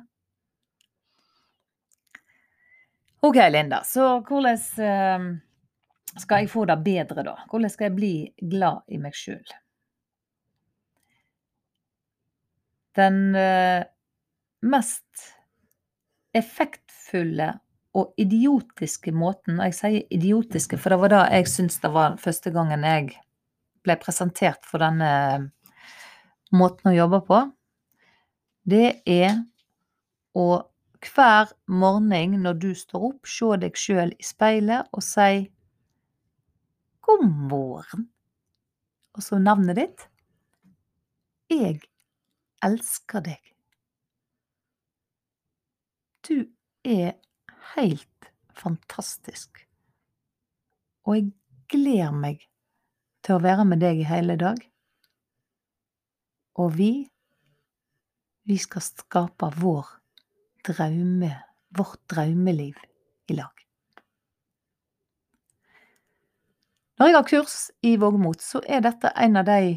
Ok, 3.22 3.38
Linda, 3.50 3.80
så 3.86 4.20
hvordan 4.26 4.58
eh, 4.82 5.26
skal 6.20 6.42
jeg 6.42 6.50
få 6.52 6.64
det 6.68 6.78
bedre, 6.84 7.24
da? 7.24 7.36
Hvordan 7.50 7.72
skal 7.72 7.88
jeg 7.88 7.96
bli 7.96 8.14
glad 8.52 8.84
i 8.92 8.98
meg 9.00 9.16
sjøl? 9.16 9.44
Den 12.98 13.36
eh, 13.38 13.84
mest 14.68 15.28
effektfulle 16.36 17.48
og 17.96 18.12
idiotiske 18.20 19.12
måten 19.12 19.58
Og 19.58 19.66
jeg 19.68 19.76
sier 19.76 20.14
idiotiske, 20.16 20.78
for 20.80 20.92
det 20.92 21.00
var 21.00 21.12
da 21.12 21.22
jeg 21.32 21.48
syns 21.48 21.80
det 21.80 21.92
var 21.92 22.18
første 22.20 22.52
gangen 22.52 22.84
jeg 22.88 23.14
ble 23.84 23.96
presentert 24.00 24.64
for 24.68 24.80
denne 24.84 25.50
måten 26.52 26.92
å 26.92 26.94
jobbe 26.94 27.22
på. 27.26 27.40
Det 28.68 29.02
er 29.08 29.40
å 30.36 30.46
hver 31.02 31.50
morgen 31.66 32.36
når 32.44 32.60
du 32.62 32.70
står 32.78 33.08
opp, 33.08 33.26
se 33.26 33.56
deg 33.58 33.78
sjøl 33.78 34.12
i 34.14 34.24
speilet 34.26 34.86
og 34.94 35.02
si 35.02 35.48
God 37.02 37.24
morgen. 37.26 38.06
Og 39.16 39.24
så 39.26 39.38
navnet 39.42 39.76
ditt. 39.76 40.04
Jeg 41.50 41.80
elsker 42.62 43.24
deg. 43.26 43.48
Du 46.22 46.36
er 46.86 47.16
helt 47.74 48.28
fantastisk. 48.54 49.64
Og 51.02 51.18
jeg 51.18 51.32
gleder 51.74 52.14
meg 52.14 52.46
til 53.26 53.36
å 53.36 53.42
være 53.42 53.66
med 53.66 53.82
deg 53.82 54.04
i 54.04 54.06
hele 54.06 54.38
dag. 54.38 54.62
Og 56.62 56.70
vi, 56.78 56.92
vi 58.46 58.60
skal 58.62 58.86
skape 58.86 59.50
vår 59.58 59.90
drømme, 60.70 61.34
vårt 61.74 61.98
drømmeliv 62.14 62.78
i 63.26 63.40
lag. 63.42 63.61
Når 67.02 67.08
jeg 67.08 67.16
har 67.16 67.24
kurs 67.26 67.54
i 67.82 67.96
Vågmot, 67.98 68.38
så 68.38 68.60
er 68.70 68.84
dette 68.84 69.10
en 69.18 69.40
av 69.40 69.48
de 69.48 69.72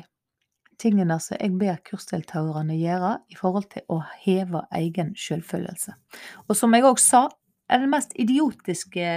tingene 0.78 1.16
som 1.18 1.40
jeg 1.40 1.56
ber 1.58 1.80
kursdeltakerne 1.88 2.76
gjøre 2.78 3.16
i 3.34 3.38
forhold 3.40 3.64
til 3.72 3.82
å 3.90 3.96
heve 4.22 4.60
egen 4.78 5.16
selvfølelse. 5.18 5.96
Og 6.46 6.54
som 6.54 6.76
jeg 6.78 6.86
òg 6.86 7.00
sa, 7.02 7.24
er 7.66 7.82
den 7.82 7.90
mest 7.90 8.12
idiotiske 8.22 9.08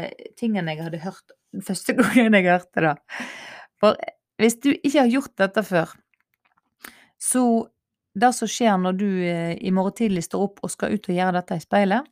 tingen 0.40 0.70
jeg 0.72 0.80
hadde 0.86 1.02
hørt 1.02 1.34
første 1.66 1.92
gangen 1.98 2.38
jeg 2.38 2.46
hørte 2.46 2.84
det. 2.86 2.94
For 3.76 3.98
hvis 4.40 4.56
du 4.64 4.70
ikke 4.72 5.02
har 5.02 5.10
gjort 5.12 5.34
dette 5.42 5.64
før, 5.68 5.92
så 7.20 7.42
det 8.16 8.30
som 8.38 8.48
skjer 8.48 8.78
når 8.80 8.96
du 9.02 9.10
eh, 9.18 9.52
i 9.60 9.74
morgen 9.76 9.98
tidlig 10.00 10.22
står 10.30 10.46
opp 10.46 10.64
og 10.64 10.72
skal 10.72 10.96
ut 10.96 11.10
og 11.10 11.18
gjøre 11.18 11.42
dette 11.42 11.60
i 11.60 11.66
speilet, 11.66 12.08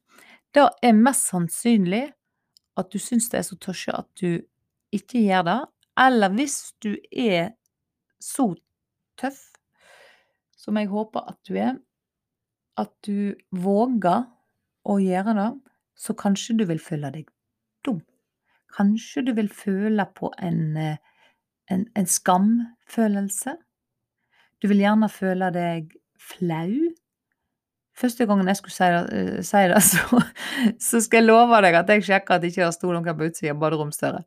da 0.52 0.66
er 0.84 1.00
mest 1.00 1.32
sannsynlig 1.32 2.04
at 2.76 2.92
du 2.92 3.00
syns 3.00 3.30
det 3.32 3.40
er 3.40 3.48
så 3.48 3.56
tøsje 3.56 3.96
at 3.96 4.10
du 4.20 4.44
ikke 4.92 5.24
gjør 5.24 5.48
det. 5.48 5.56
Eller 5.98 6.32
hvis 6.36 6.74
du 6.84 6.94
er 7.12 7.54
så 8.20 8.50
tøff 9.20 9.40
som 10.56 10.76
jeg 10.76 10.90
håper 10.90 11.28
at 11.30 11.38
du 11.48 11.56
er, 11.56 11.76
at 12.76 12.92
du 13.06 13.36
våger 13.54 14.26
å 14.86 14.98
gjøre 15.00 15.34
det, 15.38 15.50
så 15.96 16.14
kanskje 16.18 16.58
du 16.58 16.66
vil 16.68 16.80
føle 16.82 17.10
deg 17.14 17.30
dum. 17.86 18.02
Kanskje 18.76 19.24
du 19.24 19.32
vil 19.36 19.48
føle 19.48 20.04
på 20.16 20.32
en, 20.42 20.76
eh, 20.76 20.98
en, 21.72 21.86
en 21.96 22.06
skamfølelse. 22.06 23.56
Du 24.60 24.68
vil 24.68 24.82
gjerne 24.84 25.08
føle 25.08 25.48
deg 25.54 25.96
flau. 26.20 26.74
Første 27.96 28.26
gangen 28.28 28.50
jeg 28.50 28.58
skulle 28.60 28.76
si 28.76 28.90
det, 28.92 29.04
eh, 29.16 29.42
si 29.46 29.64
det 29.72 29.82
så, 29.90 30.20
så, 30.76 31.00
skal 31.00 31.22
jeg 31.22 31.30
love 31.30 31.62
deg 31.64 31.78
at 31.80 31.94
jeg 31.94 32.04
sjekka 32.10 32.36
at 32.36 32.44
det 32.44 32.52
ikke 32.52 32.68
sto 32.74 32.92
noen 32.92 33.16
på 33.16 33.30
utsida 33.30 33.54
av 33.54 33.62
baderomsdøra. 33.62 34.24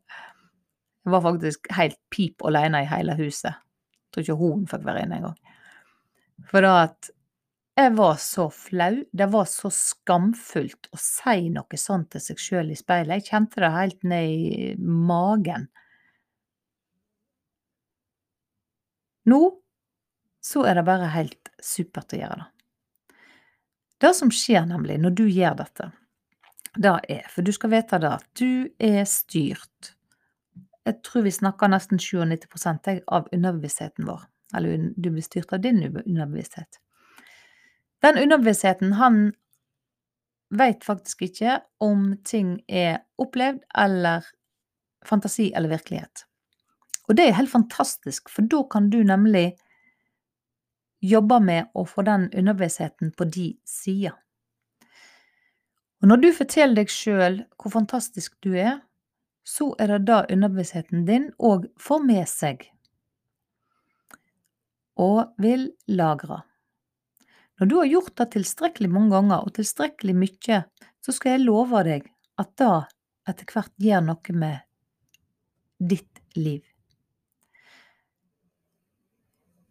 Jeg 1.06 1.14
var 1.16 1.24
faktisk 1.24 1.70
helt 1.78 1.98
pip 2.14 2.44
alene 2.46 2.84
i 2.84 2.90
hele 2.90 3.16
huset. 3.20 3.56
Jeg 3.56 4.12
tror 4.14 4.26
ikke 4.26 4.42
hun 4.42 4.68
fikk 4.70 4.84
være 4.88 5.06
inne 5.06 5.22
engang. 5.22 5.56
For 6.50 6.66
da 6.66 6.76
at 6.88 7.10
jeg 7.80 7.94
var 7.96 8.18
så 8.20 8.50
flau. 8.52 9.04
Det 9.12 9.28
var 9.32 9.46
så 9.48 9.70
skamfullt 9.72 10.90
å 10.92 11.00
si 11.00 11.48
noe 11.54 11.80
sånt 11.80 12.10
til 12.12 12.24
seg 12.24 12.42
sjøl 12.42 12.74
i 12.74 12.78
speilet. 12.78 13.22
Jeg 13.22 13.30
kjente 13.30 13.64
det 13.64 13.70
helt 13.72 14.04
ned 14.04 14.32
i 14.34 14.74
magen. 14.84 15.70
Nå 19.30 19.40
så 20.44 20.64
er 20.66 20.80
det 20.80 20.88
bare 20.88 21.12
helt 21.14 21.52
supert 21.64 22.16
å 22.16 22.20
gjøre 22.20 22.42
det. 22.42 22.50
Det 24.00 24.12
som 24.16 24.32
skjer 24.32 24.64
nemlig 24.68 24.96
når 25.00 25.16
du 25.16 25.26
gjør 25.28 25.58
dette, 25.60 25.90
det 26.80 26.92
er 27.12 27.26
For 27.34 27.44
du 27.44 27.52
skal 27.52 27.72
vite 27.74 27.98
det 28.00 28.12
at 28.20 28.28
du 28.40 28.70
er 28.80 29.02
styrt 29.10 29.94
Jeg 30.90 31.04
tror 31.06 31.22
vi 31.28 31.32
snakker 31.34 31.70
nesten 31.70 32.00
97 32.02 32.88
jeg, 32.88 33.02
av 33.06 33.28
underbevisstheten 33.34 34.08
vår. 34.10 34.24
Eller 34.58 34.90
du 34.98 35.12
blir 35.12 35.22
styrt 35.22 35.54
av 35.54 35.62
din 35.62 35.84
underbevissthet. 35.86 36.80
Den 38.02 38.18
underbevisstheten, 38.18 38.96
han 38.98 39.20
veit 40.50 40.82
faktisk 40.88 41.22
ikke 41.28 41.60
om 41.84 42.16
ting 42.26 42.56
er 42.66 43.04
opplevd 43.22 43.62
eller 43.78 44.26
fantasi 45.06 45.52
eller 45.54 45.70
virkelighet. 45.76 46.26
Og 47.10 47.18
det 47.18 47.28
er 47.28 47.38
helt 47.38 47.52
fantastisk, 47.54 48.30
for 48.34 48.50
da 48.50 48.64
kan 48.72 48.90
du 48.90 49.04
nemlig 49.06 49.54
jobbe 51.06 51.38
med 51.44 51.70
å 51.78 51.86
få 51.86 52.04
den 52.08 52.28
underbevisstheten 52.34 53.14
på 53.18 53.30
de 53.30 53.52
sider. 53.68 54.18
Og 56.02 56.10
når 56.10 56.24
du 56.24 56.30
forteller 56.34 56.82
deg 56.82 56.92
sjøl 56.92 57.42
hvor 57.60 57.76
fantastisk 57.76 58.38
du 58.46 58.56
er, 58.56 58.80
så 59.50 59.72
er 59.82 59.94
det 59.94 60.04
da 60.10 60.20
underbevisstheten 60.30 61.08
din 61.08 61.32
òg 61.42 61.66
får 61.82 62.06
med 62.06 62.28
seg 62.30 62.68
og 65.00 65.32
vil 65.42 65.70
lagre. 65.88 66.44
Når 67.60 67.70
du 67.72 67.76
har 67.80 67.92
gjort 67.92 68.16
det 68.20 68.30
tilstrekkelig 68.36 68.90
mange 68.92 69.14
ganger 69.16 69.44
og 69.44 69.54
tilstrekkelig 69.56 70.16
mye, 70.16 70.64
så 71.04 71.16
skal 71.16 71.36
jeg 71.36 71.46
love 71.48 71.84
deg 71.88 72.10
at 72.40 72.52
det 72.60 72.74
etter 73.32 73.54
hvert 73.54 73.74
gjør 73.84 74.04
noe 74.10 74.36
med 74.36 74.66
ditt 75.80 76.22
liv. 76.36 76.62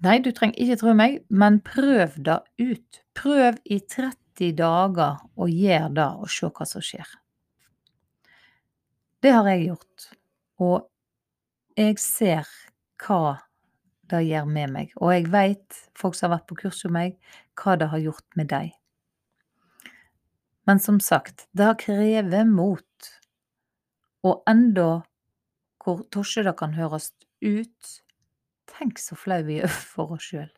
Nei, 0.05 0.19
du 0.23 0.31
trenger 0.31 0.61
ikke 0.63 0.79
tro 0.81 0.93
meg, 0.95 1.23
men 1.29 1.59
prøv 1.67 2.19
det 2.23 2.39
ut. 2.63 3.01
Prøv 3.19 3.59
i 3.67 3.81
30 3.83 4.53
dager 4.61 5.25
og 5.35 5.51
gjør 5.51 5.89
det, 5.97 6.11
og 6.23 6.31
se 6.31 6.51
hva 6.55 6.67
som 6.71 6.85
skjer. 6.85 7.09
Det 9.23 9.31
har 9.35 9.49
jeg 9.51 9.65
gjort, 9.67 10.05
og 10.63 11.79
jeg 11.79 11.99
ser 11.99 12.47
hva 13.03 13.39
det 14.11 14.21
gjør 14.29 14.47
med 14.47 14.75
meg. 14.75 14.93
Og 15.03 15.11
jeg 15.11 15.27
vet, 15.33 15.79
folk 15.99 16.15
som 16.15 16.29
har 16.29 16.39
vært 16.39 16.49
på 16.51 16.59
kurs 16.63 16.85
hos 16.85 16.95
meg, 16.95 17.17
hva 17.59 17.75
det 17.81 17.91
har 17.91 18.05
gjort 18.05 18.39
med 18.39 18.51
deg. 18.53 18.71
Men 20.71 20.79
som 20.85 21.01
sagt, 21.03 21.49
det 21.57 21.73
krever 21.83 22.47
mot. 22.47 23.11
Og 24.23 24.43
enda 24.51 25.03
hvor 25.83 26.03
tosje 26.15 26.45
det 26.47 26.55
kan 26.59 26.75
høres 26.77 27.11
ut, 27.43 27.93
tenk 28.71 29.01
så 29.03 29.19
flau 29.19 29.41
vi 29.47 29.63
er 29.65 29.79
for 29.95 30.15
oss 30.15 30.31
sjøl. 30.31 30.51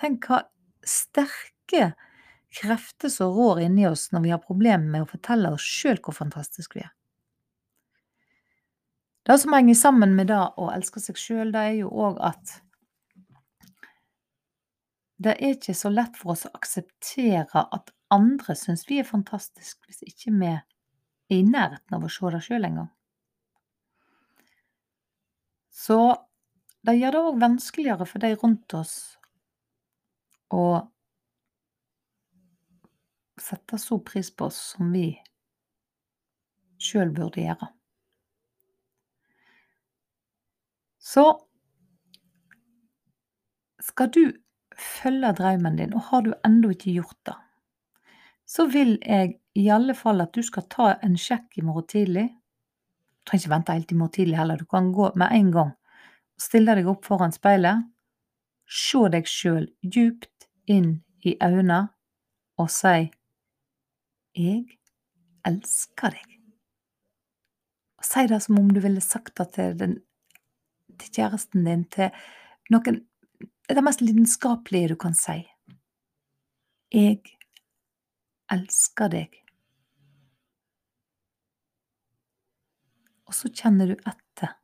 Tenk 0.00 0.30
hva 0.30 0.44
sterke 0.86 1.90
krefter 2.54 3.12
som 3.12 3.34
rår 3.36 3.66
inni 3.66 3.84
oss 3.88 4.08
når 4.14 4.24
vi 4.24 4.32
har 4.32 4.40
problemer 4.40 4.86
med 4.88 5.04
å 5.04 5.10
fortelle 5.10 5.50
oss 5.52 5.66
sjøl 5.66 6.00
hvor 6.00 6.16
fantastisk 6.16 6.78
vi 6.78 6.86
er. 6.86 6.94
Det 9.28 9.38
som 9.38 9.52
henger 9.52 9.74
sammen 9.74 10.14
med 10.16 10.30
det 10.30 10.40
å 10.56 10.70
elske 10.72 11.02
seg 11.04 11.18
sjøl, 11.20 11.50
det 11.52 11.60
er 11.60 11.74
jo 11.82 11.90
òg 11.92 12.20
at 12.24 12.54
det 15.20 15.34
er 15.34 15.52
ikke 15.52 15.74
så 15.76 15.90
lett 15.92 16.16
for 16.16 16.32
oss 16.32 16.46
å 16.48 16.52
akseptere 16.56 17.64
at 17.76 17.92
andre 18.14 18.54
syns 18.56 18.86
vi 18.88 19.00
er 19.02 19.08
fantastiske, 19.08 19.82
hvis 19.84 20.00
ikke 20.06 20.32
vi 20.38 20.48
er 20.54 20.62
i 21.34 21.42
nærheten 21.44 21.98
av 21.98 22.06
å 22.06 22.10
se 22.12 22.30
det 22.32 22.40
sjøl 22.46 22.68
engang. 22.70 22.88
Så 25.74 25.98
det 26.88 26.96
gjør 26.96 27.16
det 27.18 27.24
òg 27.28 27.40
vanskeligere 27.42 28.06
for 28.08 28.24
de 28.24 28.32
rundt 28.40 28.74
oss 28.78 28.94
å 30.54 30.64
sette 33.38 33.78
så 33.78 34.00
pris 34.00 34.30
på 34.34 34.48
oss 34.48 34.62
som 34.72 34.88
vi 34.94 35.10
sjøl 36.78 37.12
burde 37.12 37.44
gjøre. 37.44 37.74
Så 41.08 41.24
skal 43.80 44.10
du 44.12 44.24
følge 44.78 45.32
drømmen 45.32 45.78
din, 45.80 45.94
og 45.96 46.08
har 46.10 46.24
du 46.26 46.34
ennå 46.46 46.74
ikke 46.74 46.98
gjort 46.98 47.20
det, 47.26 47.36
så 48.48 48.66
vil 48.72 48.96
jeg 49.02 49.38
i 49.58 49.68
alle 49.72 49.94
fall 49.96 50.22
at 50.24 50.34
du 50.36 50.42
skal 50.44 50.66
ta 50.72 50.92
en 51.04 51.16
sjekk 51.20 51.58
i 51.58 51.64
morgen 51.64 51.88
tidlig. 51.88 52.26
Du 52.28 53.30
trenger 53.30 53.44
ikke 53.44 53.54
vente 53.54 53.76
helt 53.76 53.92
i 53.92 53.98
morgen 53.98 54.14
tidlig 54.16 54.38
heller, 54.38 54.60
du 54.60 54.68
kan 54.68 54.92
gå 54.92 55.10
med 55.16 55.34
en 55.36 55.52
gang. 55.52 55.72
Stille 56.38 56.76
deg 56.78 56.88
opp 56.88 57.08
foran 57.08 57.34
speilet, 57.34 57.84
se 58.68 59.00
deg 59.12 59.28
sjøl 59.28 59.66
djupt 59.82 60.48
inn 60.70 60.98
i 61.26 61.34
øynene 61.42 61.86
og 62.58 62.68
si 62.70 63.08
Jeg 64.38 64.78
elsker 65.48 66.12
deg. 66.14 66.34
Og 67.98 68.06
si 68.06 68.26
det 68.30 68.38
som 68.44 68.58
om 68.60 68.68
du 68.70 68.78
ville 68.84 69.00
sagt 69.02 69.38
det 69.40 69.48
til, 69.56 69.72
den, 69.80 69.96
til 70.98 71.14
kjæresten 71.18 71.64
din, 71.68 71.84
til 71.92 72.10
noen 72.72 73.04
Det 73.68 73.82
mest 73.84 74.00
lidenskapelige 74.00 74.88
du 74.88 74.96
kan 74.96 75.12
si. 75.14 75.42
Jeg 76.88 77.20
elsker 78.48 79.10
deg. 79.12 79.34
Og 83.28 83.36
så 83.36 83.50
kjenner 83.52 83.92
du 83.92 83.98
etter. 84.08 84.54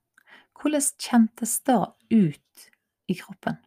Hvordan 0.57 0.87
kjentes 0.97 1.59
det 1.68 1.77
ut 2.16 2.64
i 3.12 3.16
kroppen? 3.18 3.59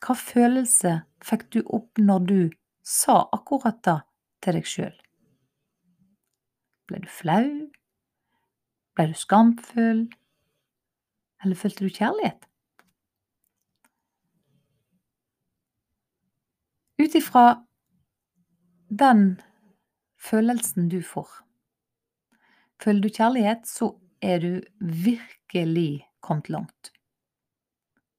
Hva 0.00 0.16
følelse 0.16 0.94
fikk 1.20 1.50
du 1.52 1.60
opp 1.68 2.00
når 2.00 2.24
du 2.30 2.40
sa 2.80 3.18
akkurat 3.36 3.82
det 3.84 3.98
til 4.40 4.56
deg 4.56 4.70
sjøl? 4.70 4.96
Ble 6.88 7.02
du 7.04 7.10
flau? 7.12 7.50
Ble 8.96 9.10
du 9.12 9.18
skamfull? 9.20 10.06
Eller 11.44 11.56
følte 11.56 11.84
du 11.86 11.92
kjærlighet? 11.92 12.46
Ut 17.00 17.14
ifra 17.16 17.44
den 18.90 19.40
følelsen 20.20 20.88
du 20.92 21.00
får. 21.02 21.28
Føler 22.82 23.00
du 23.00 23.08
kjærlighet, 23.08 23.64
så 23.68 23.94
er 24.20 24.40
du 24.40 24.60
virkelig 24.80 26.06
kommet 26.20 26.50
langt. 26.52 26.92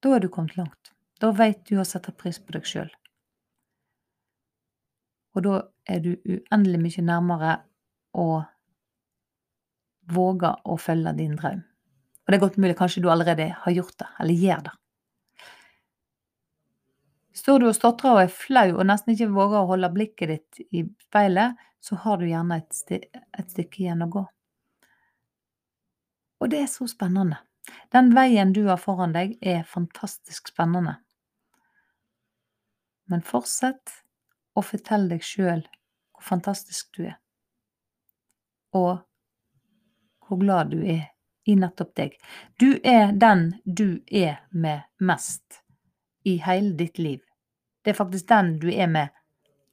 Da 0.02 0.16
er 0.16 0.20
du 0.20 0.30
kommet 0.30 0.58
langt. 0.58 0.94
Da 1.22 1.30
vet 1.38 1.62
du 1.70 1.78
å 1.78 1.86
sette 1.86 2.14
pris 2.18 2.40
på 2.42 2.56
deg 2.56 2.66
sjøl. 2.66 2.90
Og 5.38 5.46
da 5.46 5.58
er 5.88 6.02
du 6.04 6.16
uendelig 6.26 6.82
mye 6.82 7.06
nærmere 7.06 7.52
å 8.18 8.42
våge 10.12 10.56
å 10.66 10.78
følge 10.82 11.14
din 11.22 11.38
drøm. 11.40 11.62
Og 12.22 12.32
det 12.32 12.38
er 12.38 12.44
godt 12.46 12.60
mulig 12.62 12.78
kanskje 12.78 13.02
du 13.04 13.10
allerede 13.12 13.50
har 13.64 13.76
gjort 13.76 13.98
det, 14.00 14.08
eller 14.20 14.46
gjør 14.46 14.64
det. 14.68 14.74
Står 17.42 17.60
du 17.60 17.68
og 17.70 17.76
stotrer 17.76 18.14
og 18.14 18.22
er 18.26 18.34
flau 18.34 18.68
og 18.76 18.86
nesten 18.86 19.16
ikke 19.16 19.32
våger 19.34 19.62
å 19.62 19.70
holde 19.72 19.90
blikket 19.96 20.34
ditt 20.34 20.62
i 20.70 20.84
speilet, 21.08 21.58
så 21.82 21.98
har 22.04 22.20
du 22.22 22.28
gjerne 22.30 22.60
et, 22.62 22.76
sti 22.76 23.00
et 23.02 23.50
stykke 23.50 23.82
igjen 23.82 24.04
å 24.06 24.10
gå. 24.12 24.26
Og 26.42 26.52
det 26.52 26.60
er 26.62 26.70
så 26.70 26.86
spennende. 26.90 27.40
Den 27.94 28.12
veien 28.16 28.54
du 28.54 28.64
har 28.68 28.80
foran 28.82 29.14
deg, 29.16 29.38
er 29.42 29.64
fantastisk 29.70 30.52
spennende. 30.52 30.98
Men 33.10 33.24
fortsett 33.26 33.96
å 34.58 34.64
fortelle 34.66 35.10
deg 35.12 35.26
sjøl 35.26 35.64
hvor 36.12 36.26
fantastisk 36.26 36.92
du 36.98 37.06
er, 37.10 37.18
og 38.78 39.02
hvor 40.28 40.40
glad 40.40 40.72
du 40.72 40.80
er 40.86 41.11
i 41.46 41.56
nettopp 41.56 41.96
deg. 41.98 42.16
Du 42.60 42.80
er 42.84 43.12
den 43.18 43.52
du 43.66 44.02
er 44.08 44.42
med 44.52 44.86
mest 45.00 45.62
i 46.26 46.38
hele 46.38 46.76
ditt 46.78 47.00
liv. 47.00 47.20
Det 47.84 47.94
er 47.94 47.98
faktisk 47.98 48.28
den 48.30 48.58
du 48.62 48.70
er 48.70 48.88
med 48.88 49.10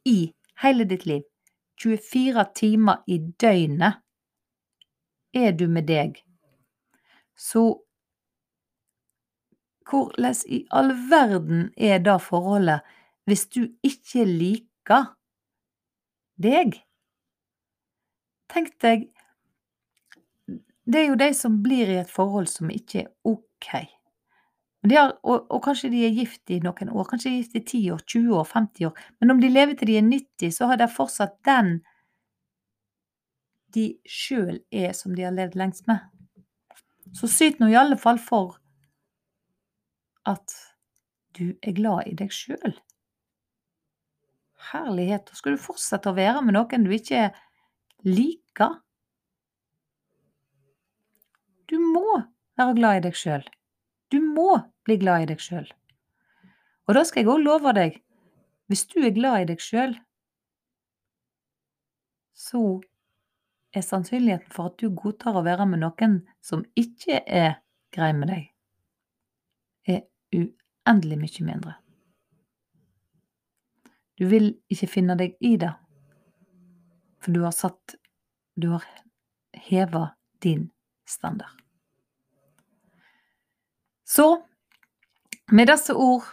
i 0.08 0.32
hele 0.62 0.84
ditt 0.88 1.06
liv. 1.06 1.22
24 1.82 2.44
timer 2.54 3.04
i 3.06 3.18
døgnet 3.18 4.00
er 5.34 5.52
du 5.52 5.68
med 5.68 5.86
deg. 5.86 6.16
Så 7.36 7.84
hvordan 9.88 10.34
i 10.48 10.64
all 10.70 10.90
verden 11.10 11.70
er 11.76 11.98
det 11.98 12.18
forholdet 12.22 12.80
hvis 13.28 13.46
du 13.46 13.68
ikke 13.84 14.24
liker 14.24 15.12
deg? 16.42 16.80
Tenk 18.48 18.74
deg 18.82 19.08
Det 20.88 21.00
er 21.02 21.10
jo 21.10 21.20
de 21.20 21.28
som 21.36 21.58
blir 21.62 21.90
i 21.92 22.00
et 22.00 22.10
forhold 22.10 22.48
som 22.48 22.70
ikke 22.72 23.02
er 23.02 23.08
ok. 23.28 23.68
Har, 24.88 25.10
og, 25.26 25.48
og, 25.50 25.58
kanskje 25.64 25.90
de 25.92 26.04
er 26.06 26.14
gift 26.16 26.52
i 26.54 26.60
noen 26.64 26.92
år, 26.94 27.08
kanskje 27.10 27.28
de 27.28 27.34
er 27.34 27.42
gift 27.42 27.56
i 27.58 27.64
10 27.64 27.80
år, 27.92 28.04
20 28.06 28.36
år, 28.38 28.46
50 28.54 28.86
år, 28.88 29.00
men 29.20 29.34
om 29.34 29.40
de 29.42 29.50
lever 29.50 29.76
til 29.76 29.90
de 29.90 29.98
er 29.98 30.06
90, 30.06 30.54
så 30.54 30.68
har 30.70 30.80
de 30.80 30.86
fortsatt 30.88 31.34
den 31.44 31.80
de 33.76 33.88
sjøl 34.08 34.62
er 34.72 34.94
som 34.96 35.12
de 35.12 35.26
har 35.26 35.34
levd 35.36 35.58
lengst 35.60 35.84
med. 35.90 36.00
Så 37.12 37.28
syt 37.28 37.60
nå 37.60 37.68
i 37.68 37.76
alle 37.76 37.98
fall 38.00 38.20
for 38.22 38.56
at 40.28 40.54
du 41.36 41.52
er 41.62 41.76
glad 41.76 42.08
i 42.08 42.16
deg 42.16 42.32
sjøl. 42.32 42.76
Herlighet, 44.72 45.28
da 45.28 45.36
skal 45.36 45.56
du 45.56 45.62
fortsette 45.62 46.10
å 46.10 46.16
være 46.16 46.42
med 46.44 46.56
noen 46.56 46.84
du 46.86 46.92
ikke 46.94 47.28
liker. 48.08 48.80
Du 51.68 51.78
må 51.78 52.22
være 52.58 52.74
glad 52.74 52.98
i 52.98 53.06
deg 53.08 53.16
sjøl. 53.16 53.44
Du 54.12 54.20
må 54.24 54.58
bli 54.88 54.96
glad 55.00 55.24
i 55.26 55.30
deg 55.32 55.42
sjøl. 55.42 55.68
Og 56.88 56.96
da 56.96 57.04
skal 57.04 57.22
jeg 57.22 57.32
òg 57.32 57.42
love 57.44 57.72
deg, 57.76 57.98
hvis 58.68 58.86
du 58.88 59.00
er 59.04 59.16
glad 59.16 59.42
i 59.42 59.48
deg 59.50 59.60
sjøl, 59.60 59.94
så 62.36 62.62
er 63.76 63.84
sannsynligheten 63.84 64.52
for 64.54 64.70
at 64.70 64.78
du 64.80 64.88
godtar 64.96 65.36
å 65.36 65.44
være 65.44 65.66
med 65.68 65.82
noen 65.82 66.20
som 66.44 66.64
ikke 66.78 67.20
er 67.24 67.58
grei 67.94 68.12
med 68.16 68.32
deg, 68.32 68.46
er 69.88 70.02
uendelig 70.32 71.20
mye 71.20 71.46
mindre. 71.50 71.76
Du 74.18 74.26
vil 74.32 74.50
ikke 74.72 74.88
finne 74.90 75.14
deg 75.18 75.36
i 75.44 75.54
det, 75.60 75.70
for 77.22 77.34
du 77.34 77.44
har 77.44 77.54
satt 77.54 77.98
Du 78.58 78.72
har 78.72 78.82
heva 79.54 80.16
din 80.42 80.64
standard. 81.06 81.57
Så 84.08 84.28
med 85.52 85.68
disse 85.68 85.94
ord 85.94 86.24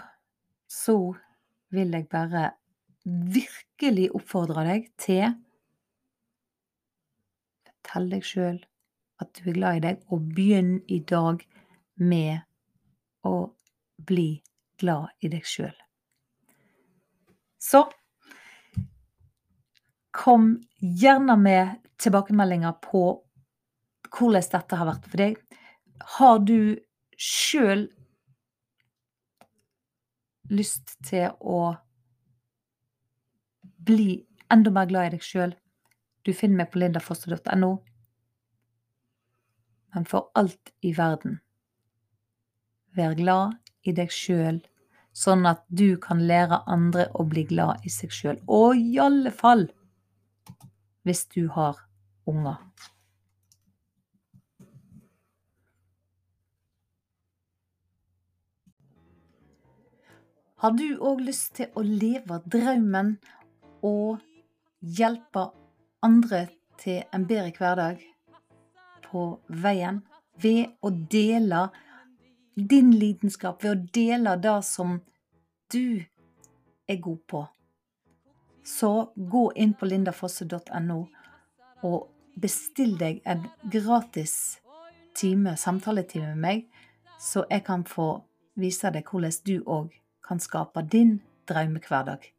så 0.72 1.16
vil 1.76 1.92
jeg 1.94 2.08
bare 2.12 2.50
virkelig 3.06 4.08
oppfordre 4.16 4.64
deg 4.68 4.88
til 5.02 5.36
Fortell 7.66 8.08
deg 8.12 8.24
sjøl 8.26 8.58
at 9.24 9.30
du 9.38 9.46
er 9.50 9.56
glad 9.56 9.78
i 9.78 9.84
deg, 9.84 10.00
og 10.12 10.24
begynn 10.36 10.80
i 10.92 10.98
dag 11.00 11.44
med 12.02 12.42
å 13.24 13.36
bli 14.04 14.42
glad 14.82 15.14
i 15.24 15.30
deg 15.32 15.46
sjøl. 15.48 15.76
Så 17.62 17.86
kom 20.16 20.50
gjerne 20.80 21.38
med 21.40 21.78
tilbakemeldinger 22.04 22.76
på 22.84 23.06
hvordan 24.16 24.50
dette 24.52 24.82
har 24.82 24.90
vært 24.90 25.08
for 25.08 25.24
deg. 25.24 25.40
Har 26.18 26.44
du 26.44 26.76
sjøl 27.17 27.88
lyst 30.51 30.95
til 31.08 31.32
å 31.41 31.75
bli 33.86 34.25
enda 34.54 34.73
mer 34.73 34.89
glad 34.89 35.10
i 35.10 35.15
deg 35.15 35.25
sjøl? 35.25 35.56
Du 36.25 36.34
finner 36.34 36.63
meg 36.63 36.71
på 36.73 36.82
lindafoster.no. 36.82 37.71
Men 39.95 40.08
for 40.10 40.32
alt 40.36 40.73
i 40.84 40.91
verden, 40.97 41.39
vær 42.95 43.15
glad 43.15 43.56
i 43.86 43.93
deg 43.95 44.12
sjøl, 44.12 44.60
sånn 45.15 45.45
at 45.47 45.62
du 45.69 45.95
kan 46.01 46.25
lære 46.28 46.63
andre 46.67 47.08
å 47.15 47.23
bli 47.30 47.45
glad 47.47 47.86
i 47.88 47.91
seg 47.93 48.12
sjøl. 48.12 48.41
Og 48.51 48.75
i 48.75 48.97
alle 48.99 49.32
fall 49.32 49.69
hvis 51.06 51.28
du 51.32 51.45
har 51.54 51.80
unger. 52.28 52.58
Har 60.65 60.71
du 60.71 60.95
òg 60.97 61.19
lyst 61.21 61.51
til 61.60 61.75
å 61.78 61.82
leve 61.86 62.39
drømmen 62.49 63.10
og 63.86 64.23
hjelpe 64.97 65.41
andre 66.01 66.39
til 66.82 67.04
en 67.13 67.28
bedre 67.30 67.51
hverdag 67.54 67.99
på 69.04 69.25
veien 69.62 69.99
ved 70.41 70.71
å 70.82 70.89
dele 70.89 71.60
din 72.58 72.89
lidenskap, 72.97 73.62
ved 73.62 73.75
å 73.75 73.84
dele 73.93 74.34
det 74.41 74.56
som 74.65 74.95
du 75.69 76.01
er 76.89 76.97
god 77.04 77.19
på? 77.30 77.41
Så 78.65 78.89
gå 79.15 79.43
inn 79.54 79.75
på 79.78 79.86
lindafosse.no 79.91 80.97
og 81.91 81.99
bestill 82.41 82.95
deg 83.04 83.19
en 83.21 83.45
gratis 83.75 84.34
time, 85.13 85.54
samtaletime 85.54 86.34
med 86.34 86.41
meg, 86.47 86.65
så 87.21 87.45
jeg 87.54 87.67
kan 87.69 87.86
få 87.86 88.08
vise 88.58 88.89
deg 88.97 89.06
hvordan 89.13 89.38
du 89.45 89.62
òg 89.78 89.93
kan 90.28 90.40
skape 90.40 90.82
din 90.92 91.22
drømmehverdag. 91.48 92.35